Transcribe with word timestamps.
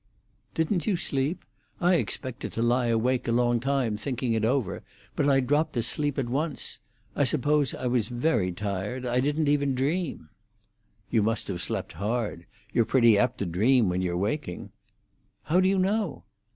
"Didn't 0.55 0.87
you 0.87 0.95
sleep? 0.95 1.45
I 1.79 1.93
expected 1.93 2.51
to 2.53 2.63
lie 2.63 2.87
awake 2.87 3.27
a 3.27 3.31
long 3.31 3.59
time 3.59 3.97
thinking 3.97 4.33
it 4.33 4.43
over; 4.43 4.81
but 5.15 5.29
I 5.29 5.41
dropped 5.41 5.77
asleep 5.77 6.17
at 6.17 6.27
once. 6.27 6.79
I 7.15 7.23
suppose 7.23 7.75
I 7.75 7.85
was 7.85 8.07
very 8.07 8.51
tired. 8.51 9.05
I 9.05 9.19
didn't 9.19 9.47
even 9.47 9.75
dream." 9.75 10.29
"You 11.11 11.21
must 11.21 11.47
have 11.49 11.61
slept 11.61 11.93
hard. 11.93 12.47
You're 12.73 12.83
pretty 12.83 13.15
apt 13.15 13.37
to 13.37 13.45
dream 13.45 13.89
when 13.89 14.01
you're 14.01 14.17
waking." 14.17 14.71
"How 15.43 15.59
do 15.59 15.69
you 15.69 15.77
know?" 15.77 16.23